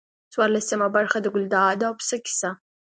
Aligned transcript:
څوارلسمه 0.33 0.87
برخه 0.95 1.17
د 1.21 1.27
ګلداد 1.33 1.79
او 1.87 1.93
پسه 1.99 2.17
کیسه. 2.25 2.49